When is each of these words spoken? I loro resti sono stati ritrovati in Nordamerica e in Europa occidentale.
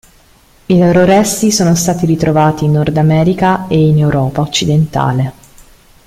I 0.65 0.77
loro 0.79 1.05
resti 1.05 1.51
sono 1.51 1.75
stati 1.75 2.07
ritrovati 2.07 2.65
in 2.65 2.71
Nordamerica 2.71 3.67
e 3.67 3.85
in 3.87 3.99
Europa 3.99 4.41
occidentale. 4.41 5.33